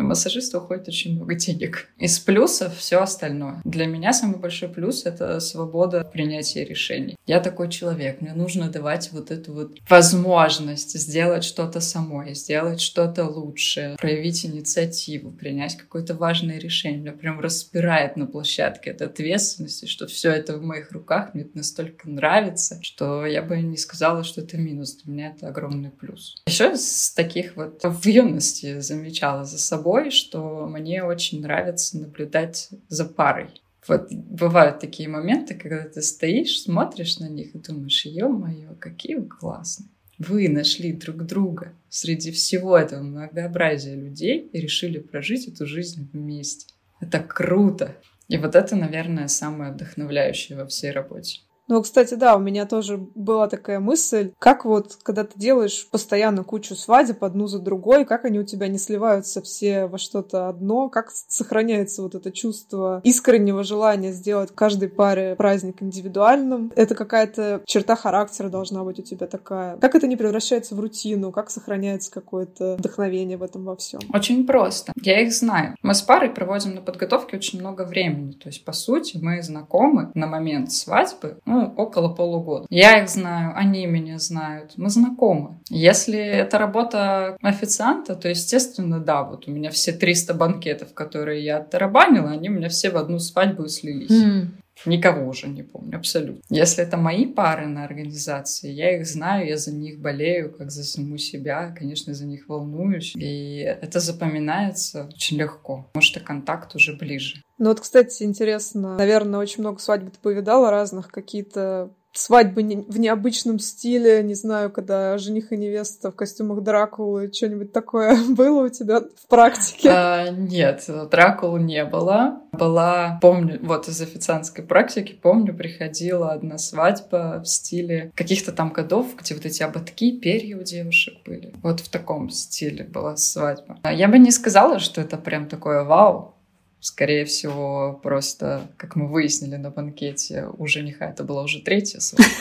[0.01, 1.91] На массажиста уходит очень много денег.
[1.99, 3.61] Из плюсов все остальное.
[3.65, 7.17] Для меня самый большой плюс— это свобода принятия решений.
[7.27, 13.27] Я такой человек, мне нужно давать вот эту вот возможность сделать что-то самой, сделать что-то
[13.27, 17.01] лучше, проявить инициативу, принять какое-то важное решение.
[17.01, 21.59] Меня прям распирает на площадке от ответственности, что все это в моих руках, мне это
[21.59, 24.97] настолько нравится, что я бы не сказала, что это минус.
[25.05, 26.43] Для меня это огромный плюс.
[26.47, 33.05] Еще из таких вот в юности замечала за собой, что мне очень нравится наблюдать за
[33.05, 33.49] парой.
[33.89, 39.27] Вот бывают такие моменты, когда ты стоишь, смотришь на них и думаешь, ё-моё, какие вы
[39.27, 39.89] классные.
[40.19, 46.67] Вы нашли друг друга среди всего этого многообразия людей и решили прожить эту жизнь вместе.
[47.01, 47.97] Это круто.
[48.29, 51.41] И вот это, наверное, самое вдохновляющее во всей работе.
[51.71, 56.43] Ну, кстати, да, у меня тоже была такая мысль, как вот, когда ты делаешь постоянно
[56.43, 60.89] кучу свадеб одну за другой, как они у тебя не сливаются все во что-то одно,
[60.89, 66.73] как сохраняется вот это чувство искреннего желания сделать каждой паре праздник индивидуальным.
[66.75, 69.77] Это какая-то черта характера должна быть у тебя такая.
[69.77, 74.01] Как это не превращается в рутину, как сохраняется какое-то вдохновение в этом во всем?
[74.13, 74.93] Очень просто.
[75.01, 75.77] Я их знаю.
[75.83, 78.33] Мы с парой проводим на подготовке очень много времени.
[78.33, 82.67] То есть, по сути, мы знакомы на момент свадьбы, ну, около полугода.
[82.71, 85.59] Я их знаю, они меня знают, мы знакомы.
[85.69, 91.59] Если это работа официанта, то, естественно, да, вот у меня все 300 банкетов, которые я
[91.59, 94.11] оттарабанила, они у меня все в одну свадьбу слились.
[94.11, 94.49] Mm.
[94.87, 96.43] Никого уже не помню, абсолютно.
[96.49, 100.85] Если это мои пары на организации, я их знаю, я за них болею, как за
[100.85, 103.15] саму себя, конечно, за них волнуюсь.
[103.17, 107.43] И это запоминается очень легко, потому что контакт уже ближе.
[107.59, 113.59] Ну вот, кстати, интересно, наверное, очень много свадьб ты повидала разных, какие-то свадьбы в необычном
[113.59, 119.01] стиле, не знаю, когда жених и невеста в костюмах Дракулы, что-нибудь такое было у тебя
[119.01, 119.91] в практике?
[119.91, 122.41] А, нет, Дракулы не было.
[122.53, 129.15] Была, помню, вот из официантской практики, помню, приходила одна свадьба в стиле каких-то там годов,
[129.17, 131.55] где вот эти ободки, перья у девушек были.
[131.63, 133.79] Вот в таком стиле была свадьба.
[133.91, 136.35] Я бы не сказала, что это прям такое вау,
[136.81, 142.33] Скорее всего, просто, как мы выяснили на банкете, у жениха это была уже третья свадьба.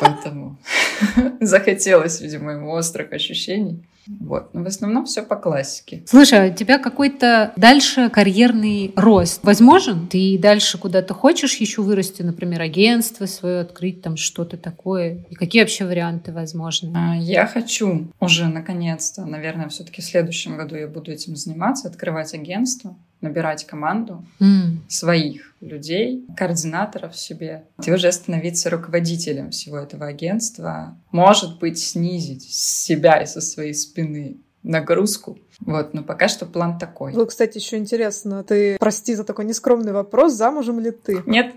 [0.00, 0.58] Поэтому
[1.40, 3.84] захотелось, видимо, ему острых ощущений.
[4.06, 4.52] Вот.
[4.52, 6.02] Но в основном все по классике.
[6.06, 10.08] Слушай, а у тебя какой-то дальше карьерный рост возможен?
[10.08, 15.24] Ты дальше куда-то хочешь еще вырасти, например, агентство свое открыть, там что-то такое?
[15.30, 16.92] И какие вообще варианты возможны?
[16.94, 22.34] А, я хочу уже наконец-то, наверное, все-таки в следующем году я буду этим заниматься, открывать
[22.34, 24.88] агентство набирать команду mm.
[24.88, 30.96] своих людей, координаторов себе, и уже становиться руководителем всего этого агентства.
[31.10, 35.38] Может быть, снизить с себя и со своей спины нагрузку.
[35.60, 37.12] Вот, но пока что план такой.
[37.12, 41.22] Ну, кстати, еще интересно, ты, прости за такой нескромный вопрос, замужем ли ты?
[41.26, 41.54] Нет.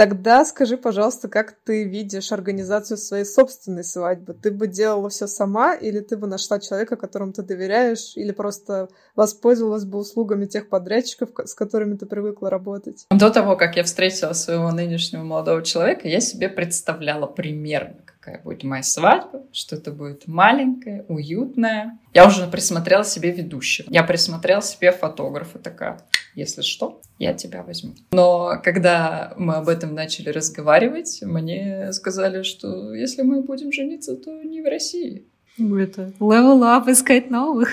[0.00, 4.32] Тогда скажи, пожалуйста, как ты видишь организацию своей собственной свадьбы?
[4.32, 8.88] Ты бы делала все сама, или ты бы нашла человека, которому ты доверяешь, или просто
[9.14, 13.04] воспользовалась бы услугами тех подрядчиков, с которыми ты привыкла работать?
[13.10, 18.64] До того, как я встретила своего нынешнего молодого человека, я себе представляла примерно, какая будет
[18.64, 21.98] моя свадьба, что это будет маленькая, уютная.
[22.14, 23.86] Я уже присмотрела себе ведущего.
[23.90, 26.00] Я присмотрела себе фотографа такая.
[26.34, 27.94] Если что, я тебя возьму.
[28.12, 34.42] Но когда мы об этом начали разговаривать, мне сказали, что если мы будем жениться, то
[34.42, 35.26] не в России.
[35.58, 37.70] Это level up, искать новых.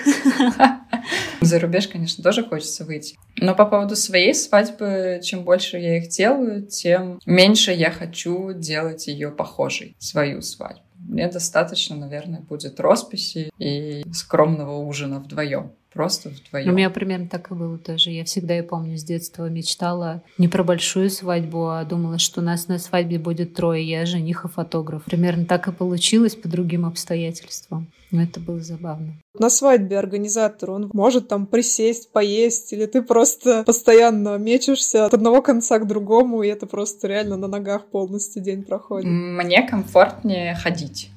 [1.40, 3.16] За рубеж, конечно, тоже хочется выйти.
[3.36, 9.06] Но по поводу своей свадьбы, чем больше я их делаю, тем меньше я хочу делать
[9.06, 10.82] ее похожей, свою свадьбу.
[10.98, 16.70] Мне достаточно, наверное, будет росписи и скромного ужина вдвоем просто вдвоем.
[16.70, 18.12] У меня примерно так и было тоже.
[18.12, 22.44] Я всегда, я помню, с детства мечтала не про большую свадьбу, а думала, что у
[22.44, 25.02] нас на свадьбе будет трое, я жених и фотограф.
[25.06, 27.88] Примерно так и получилось по другим обстоятельствам.
[28.12, 29.14] Но это было забавно.
[29.36, 35.42] На свадьбе организатор, он может там присесть, поесть, или ты просто постоянно мечешься от одного
[35.42, 39.10] конца к другому, и это просто реально на ногах полностью день проходит.
[39.10, 41.10] Мне комфортнее ходить.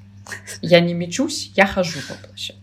[0.63, 2.60] Я не мечусь, я хожу по площадке.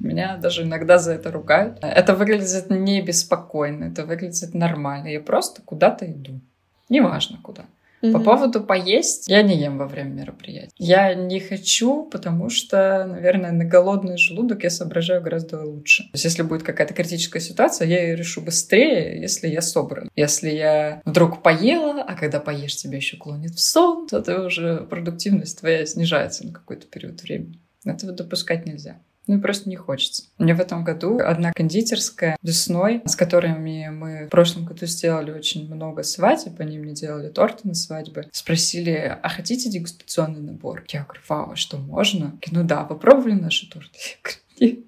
[0.00, 1.78] Меня даже иногда за это ругают.
[1.82, 5.08] Это выглядит не беспокойно, это выглядит нормально.
[5.08, 6.40] Я просто куда-то иду.
[6.88, 7.64] Неважно куда.
[8.00, 8.12] Mm-hmm.
[8.12, 10.72] По поводу поесть, я не ем во время мероприятия.
[10.76, 16.04] Я не хочу, потому что, наверное, на голодный желудок я соображаю гораздо лучше.
[16.04, 20.10] То есть, если будет какая-то критическая ситуация, я ее решу быстрее, если я собран.
[20.14, 24.86] Если я вдруг поела, а когда поешь, тебя еще клонит в сон, то ты уже
[24.88, 27.58] продуктивность твоя снижается на какой-то период времени.
[27.84, 29.00] Этого допускать нельзя.
[29.28, 30.24] Ну и просто не хочется.
[30.38, 35.72] Мне в этом году одна кондитерская весной, с которыми мы в прошлом году сделали очень
[35.72, 40.84] много свадеб, они мне делали торты на свадьбы, спросили, а хотите дегустационный набор?
[40.88, 42.38] Я говорю, вау, а что, можно?
[42.50, 43.90] Ну да, попробовали наши торты?
[43.98, 44.87] Я говорю, нет.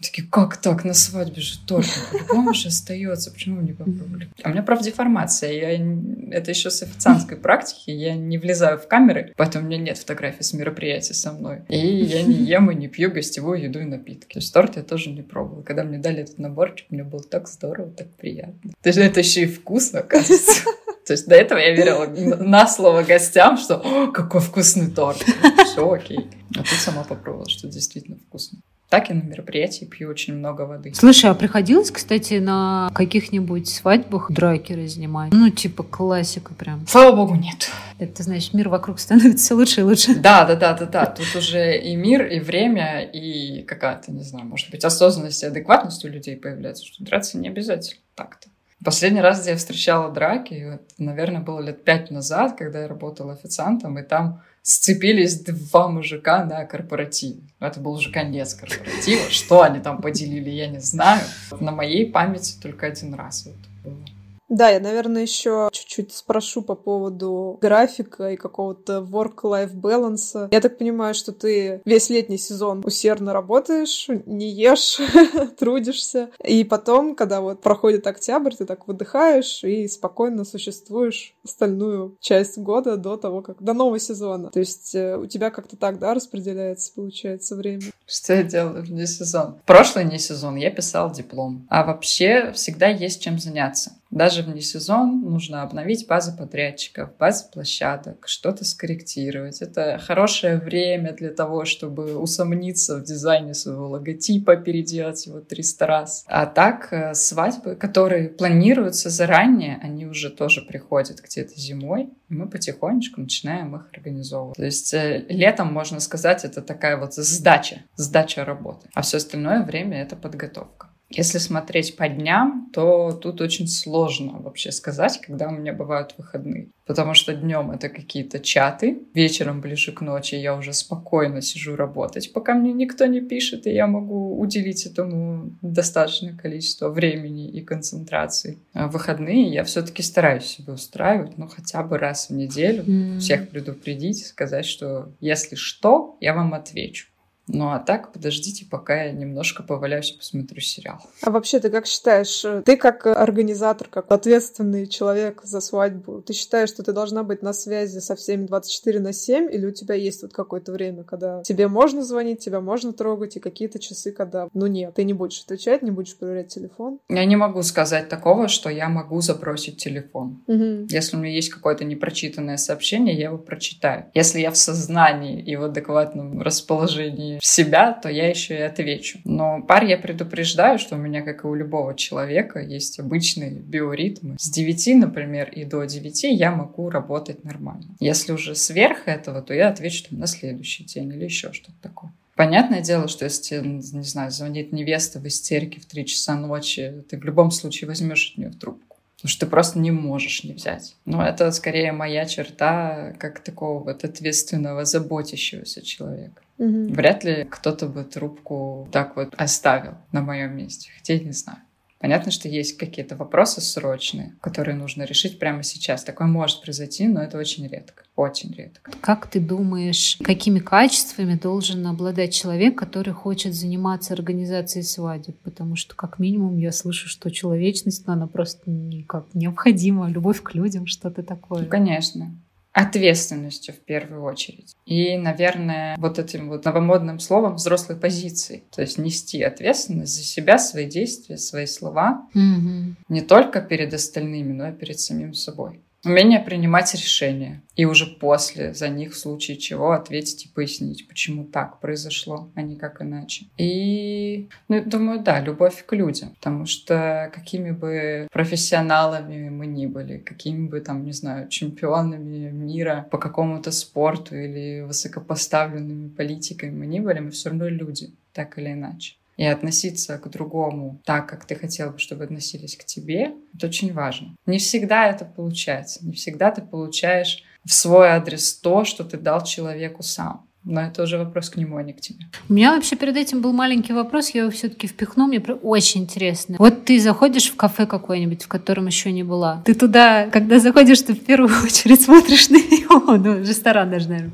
[0.00, 4.28] Такие, как так, на свадьбе же торт, по-любому же остается, почему не попробовали?
[4.42, 6.36] А у меня, правда, деформация, я...
[6.36, 10.42] это еще с официантской практики, я не влезаю в камеры, поэтому у меня нет фотографий
[10.42, 11.62] с мероприятий со мной.
[11.68, 14.34] И я не ем и не пью гостевую еду и напитки.
[14.34, 15.62] То есть торт я тоже не пробовала.
[15.62, 18.72] Когда мне дали этот наборчик, мне было так здорово, так приятно.
[18.82, 20.64] То есть это еще и вкусно, оказывается.
[21.06, 22.06] То есть до этого я верила
[22.42, 25.24] на слово гостям, что какой вкусный торт.
[25.64, 26.28] Все окей.
[26.50, 30.92] А тут сама попробовала, что действительно вкусно так и на мероприятии пью очень много воды.
[30.94, 35.32] Слушай, а приходилось, кстати, на каких-нибудь свадьбах драки разнимать?
[35.32, 36.86] Ну, типа классика прям.
[36.86, 37.70] Слава богу, нет.
[37.98, 40.14] Это, значит, мир вокруг становится лучше и лучше.
[40.14, 41.06] Да, да, да, да, да.
[41.06, 46.04] Тут уже и мир, и время, и какая-то, не знаю, может быть, осознанность и адекватность
[46.04, 48.48] у людей появляется, что драться не обязательно так-то.
[48.84, 53.32] Последний раз, где я встречала драки, вот, наверное, было лет пять назад, когда я работала
[53.32, 57.40] официантом, и там сцепились два мужика на корпоративе.
[57.60, 59.30] Это был уже конец корпоратива.
[59.30, 61.22] Что они там поделили, я не знаю.
[61.60, 64.04] На моей памяти только один раз это было.
[64.48, 70.48] Да, я, наверное, еще чуть-чуть спрошу по поводу графика и какого-то work-life balance.
[70.50, 75.00] Я так понимаю, что ты весь летний сезон усердно работаешь, не ешь,
[75.58, 76.30] трудишься.
[76.44, 82.96] И потом, когда вот проходит октябрь, ты так выдыхаешь и спокойно существуешь остальную часть года
[82.96, 83.62] до того, как...
[83.62, 84.50] до нового сезона.
[84.50, 87.82] То есть э, у тебя как-то так, да, распределяется, получается, время?
[88.06, 89.60] Что я делаю вне сезон?
[89.66, 91.66] Прошлый не сезон я писал диплом.
[91.68, 93.92] А вообще всегда есть чем заняться.
[94.10, 99.62] Даже вне сезон нужно обновить базы подрядчиков, базы площадок, что-то скорректировать.
[99.62, 106.24] Это хорошее время для того, чтобы усомниться в дизайне своего логотипа, переделать его 300 раз.
[106.28, 112.48] А так э, свадьбы, которые планируются заранее, они уже тоже приходят где-то зимой, и мы
[112.48, 114.56] потихонечку начинаем их организовывать.
[114.56, 118.88] То есть э, летом, можно сказать, это такая вот сдача, сдача работы.
[118.94, 120.90] А все остальное время— это подготовка.
[121.08, 126.70] Если смотреть по дням, то тут очень сложно вообще сказать, когда у меня бывают выходные.
[126.84, 132.32] Потому что днем это какие-то чаты, вечером ближе к ночи я уже спокойно сижу работать,
[132.32, 138.58] пока мне никто не пишет, и я могу уделить этому достаточное количество времени и концентрации.
[138.72, 143.18] А в выходные я все-таки стараюсь себе устраивать, ну хотя бы раз в неделю, mm.
[143.18, 147.06] всех предупредить, сказать, что если что, я вам отвечу.
[147.48, 151.00] Ну а так, подождите, пока я немножко поваляюсь и посмотрю сериал.
[151.22, 156.70] А вообще, ты как считаешь, ты как организатор, как ответственный человек за свадьбу, ты считаешь,
[156.70, 160.22] что ты должна быть на связи со всеми 24 на 7, или у тебя есть
[160.22, 164.66] вот какое-то время, когда тебе можно звонить, тебя можно трогать, и какие-то часы, когда, ну
[164.66, 166.98] нет, ты не будешь отвечать, не будешь проверять телефон?
[167.08, 170.42] Я не могу сказать такого, что я могу запросить телефон.
[170.48, 170.86] Угу.
[170.88, 174.06] Если у меня есть какое-то непрочитанное сообщение, я его прочитаю.
[174.14, 179.18] Если я в сознании и в адекватном расположении в себя, то я еще и отвечу.
[179.24, 184.36] Но пар я предупреждаю, что у меня, как и у любого человека, есть обычные биоритмы.
[184.38, 187.94] С 9, например, и до 9 я могу работать нормально.
[188.00, 192.12] Если уже сверх этого, то я отвечу там, на следующий день или еще что-то такое.
[192.34, 197.16] Понятное дело, что если не знаю, звонит невеста в истерике в 3 часа ночи, ты
[197.18, 198.95] в любом случае возьмешь от нее трубку.
[199.16, 200.96] Потому что ты просто не можешь не взять.
[201.06, 206.42] Но это скорее моя черта как такого вот ответственного, заботящегося человека.
[206.58, 206.92] Угу.
[206.94, 210.90] Вряд ли кто-то бы трубку так вот оставил на моем месте.
[210.96, 211.58] Хотя я не знаю.
[211.98, 216.04] Понятно, что есть какие-то вопросы срочные, которые нужно решить прямо сейчас.
[216.04, 218.04] Такое может произойти, но это очень редко.
[218.16, 218.92] Очень редко.
[219.00, 225.36] Как ты думаешь, какими качествами должен обладать человек, который хочет заниматься организацией свадеб?
[225.42, 230.10] Потому что, как минимум, я слышу, что человечность, ну, она просто никак необходима.
[230.10, 231.62] Любовь к людям, что-то такое.
[231.62, 232.30] Ну, конечно
[232.76, 234.76] ответственностью в первую очередь.
[234.84, 238.64] И, наверное, вот этим вот новомодным словом взрослой позиции.
[238.70, 242.28] То есть нести ответственность за себя, свои действия, свои слова.
[242.34, 242.94] Mm-hmm.
[243.08, 245.80] Не только перед остальными, но и перед самим собой.
[246.06, 247.62] Умение принимать решения.
[247.74, 252.62] И уже после за них в случае чего ответить и пояснить, почему так произошло, а
[252.62, 253.46] не как иначе.
[253.58, 260.18] И, ну, думаю, да, любовь к людям, потому что какими бы профессионалами мы ни были,
[260.18, 267.00] какими бы там, не знаю, чемпионами мира по какому-то спорту или высокопоставленными политиками мы ни
[267.00, 271.54] были, мы все равно люди, так или иначе и относиться к другому так, как ты
[271.54, 274.34] хотел бы, чтобы относились к тебе, это очень важно.
[274.46, 279.42] Не всегда это получается, не всегда ты получаешь в свой адрес то, что ты дал
[279.44, 280.45] человеку сам.
[280.68, 282.26] Но это уже вопрос к нему, а не к тебе.
[282.48, 286.56] У меня вообще перед этим был маленький вопрос, я его все-таки впихну, мне очень интересно.
[286.58, 289.62] Вот ты заходишь в кафе какое-нибудь, в котором еще не была.
[289.64, 294.32] Ты туда, когда заходишь, ты в первую очередь смотришь на него, ну, ресторан даже, наверное,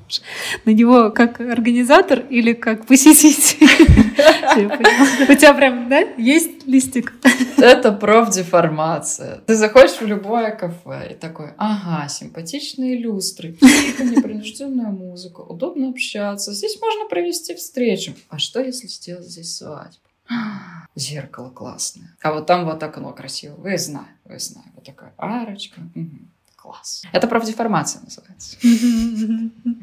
[0.64, 3.66] на него как организатор или как посетитель?
[5.28, 7.12] У тебя прям, да, есть листик?
[7.58, 9.38] Это профдеформация.
[9.46, 16.52] Ты заходишь в любое кафе и такой, ага, симпатичные люстры, тихо, непринужденная музыка, удобно общаться,
[16.52, 18.14] здесь можно провести встречу.
[18.28, 19.98] А что, если сделать здесь свадьбу?
[20.94, 22.16] Зеркало классное.
[22.22, 23.56] А вот там вот окно красивое.
[23.56, 24.70] Вы знаете, вы знаете.
[24.74, 25.80] Вот такая арочка.
[25.94, 26.10] Угу.
[26.56, 27.02] Класс.
[27.12, 28.56] Это профдеформация называется.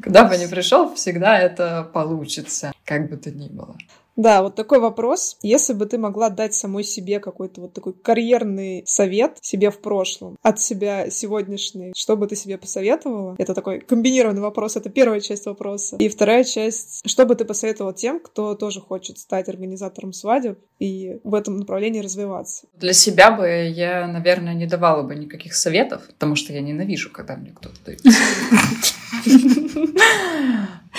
[0.02, 3.76] Куда бы ни пришел, всегда это получится, как бы то ни было.
[4.20, 5.38] Да, вот такой вопрос.
[5.40, 10.36] Если бы ты могла дать самой себе какой-то вот такой карьерный совет себе в прошлом
[10.42, 13.34] от себя сегодняшний, что бы ты себе посоветовала?
[13.38, 14.76] Это такой комбинированный вопрос.
[14.76, 15.96] Это первая часть вопроса.
[15.96, 17.00] И вторая часть.
[17.08, 22.00] Что бы ты посоветовала тем, кто тоже хочет стать организатором свадеб и в этом направлении
[22.00, 22.66] развиваться?
[22.74, 27.36] Для себя бы я, наверное, не давала бы никаких советов, потому что я ненавижу, когда
[27.36, 28.02] мне кто-то дает.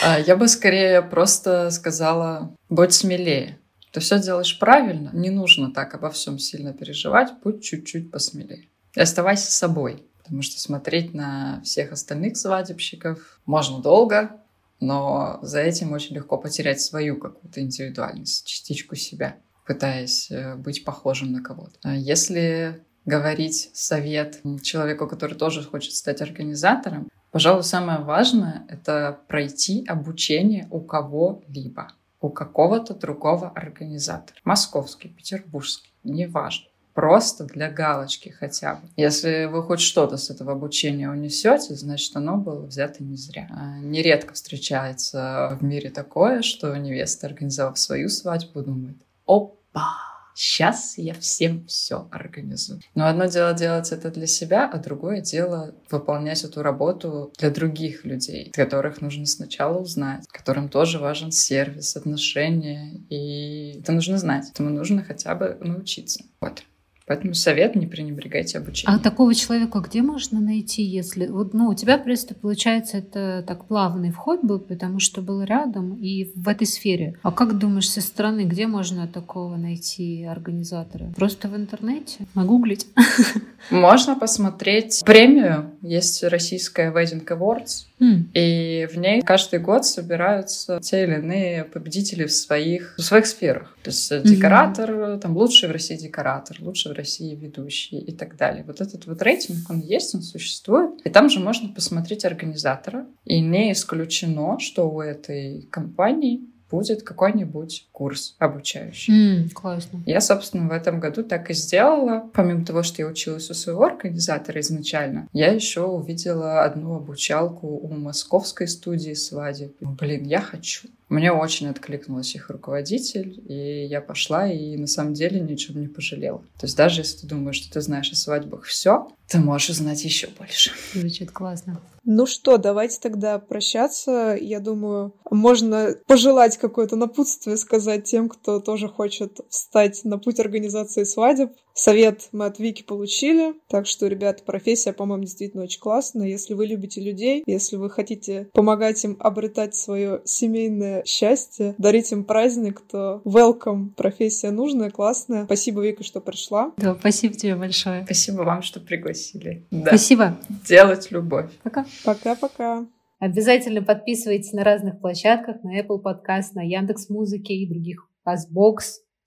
[0.03, 3.59] А, я бы скорее просто сказала, будь смелее.
[3.91, 8.70] Ты все делаешь правильно, не нужно так обо всем сильно переживать, будь чуть-чуть посмелее.
[8.95, 14.38] И оставайся собой, потому что смотреть на всех остальных свадебщиков можно долго,
[14.80, 19.36] но за этим очень легко потерять свою какую-то индивидуальность, частичку себя,
[19.68, 21.78] пытаясь э, быть похожим на кого-то.
[21.84, 29.86] А если говорить совет человеку, который тоже хочет стать организатором, Пожалуй, самое важное— это пройти
[29.88, 31.88] обучение у кого-либо,
[32.19, 34.38] у какого-то другого организатора.
[34.43, 36.67] Московский, петербургский, неважно.
[36.93, 38.82] Просто для галочки хотя бы.
[38.97, 43.47] Если вы хоть что-то с этого обучения унесете, значит, оно было взято не зря.
[43.49, 51.13] А, нередко встречается в мире такое, что невеста, организовав свою свадьбу, думает, опа, сейчас я
[51.13, 52.82] всем все организую.
[52.95, 58.05] Но одно дело делать это для себя, а другое дело выполнять эту работу для других
[58.05, 64.69] людей, которых нужно сначала узнать, которым тоже важен сервис, отношения, и это нужно знать, этому
[64.69, 66.23] нужно хотя бы научиться.
[66.39, 66.63] Вот.
[67.12, 68.97] Поэтому совет не пренебрегайте обучением.
[68.97, 71.28] А такого человека где можно найти, если...
[71.28, 75.95] Вот, ну, у тебя просто, получается, это так плавный вход был, потому что был рядом
[75.95, 77.20] и в этой сфере.
[77.22, 81.12] А как думаешь, со стороны, где можно такого найти организатора?
[81.18, 82.28] Просто в интернете?
[82.34, 82.88] Нагуглить?
[83.70, 85.72] Можно посмотреть премию.
[85.82, 87.88] Есть российская Wedding Awards.
[88.02, 88.32] Mm.
[88.34, 93.78] И в ней каждый год собираются те или иные победители в своих, в своих сферах.
[93.84, 94.24] То есть mm-hmm.
[94.24, 98.64] декоратор, там лучший в России декоратор, лучший в России ведущий и так далее.
[98.66, 100.99] Вот этот вот рейтинг, он есть, он существует.
[101.04, 103.06] И там же можно посмотреть организатора.
[103.24, 109.13] И не исключено, что у этой компании будет какой-нибудь курс обучающий.
[109.13, 110.01] Mm, классно.
[110.05, 112.30] Я, собственно, в этом году так и сделала.
[112.34, 117.93] Помимо того, что я училась у своего организатора изначально, я еще увидела одну обучалку у
[117.93, 119.76] московской студии свадеб.
[119.82, 120.88] Блин, я хочу.
[121.11, 126.39] Мне очень откликнулась их руководитель, и я пошла, и на самом деле ничем не пожалела.
[126.57, 130.03] То есть даже если ты думаешь, что ты знаешь о свадьбах все, ты можешь узнать
[130.03, 130.71] еще больше.
[130.93, 131.79] Звучит классно.
[132.03, 134.38] Ну что, давайте тогда прощаться.
[134.39, 141.05] Я думаю, можно пожелать какое-то напутствие сказать тем, кто тоже хочет встать на путь организации
[141.05, 141.51] свадеб.
[141.74, 146.28] Совет мы от Вики получили, так что, ребята, профессия, по-моему, действительно очень классная.
[146.28, 152.24] Если вы любите людей, если вы хотите помогать им обретать свое семейное счастье, дарить им
[152.24, 155.45] праздник, то welcome, профессия нужная, классная.
[155.45, 156.74] Спасибо, Вика, что пришла.
[156.78, 158.03] Да, спасибо тебе большое.
[158.05, 159.65] Спасибо вам, что пригласили.
[159.72, 159.88] Да.
[159.88, 160.38] Спасибо.
[160.67, 161.49] Делать любовь.
[161.63, 161.86] Пока.
[162.03, 162.86] Пока-пока.
[163.19, 168.78] Обязательно подписывайтесь на разных площадках, на Apple Podcast, на Яндекс Музыке и других, CastBox,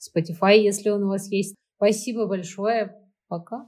[0.01, 1.55] Spotify, если он у вас есть.
[1.77, 2.97] Спасибо большое.
[3.29, 3.66] Пока.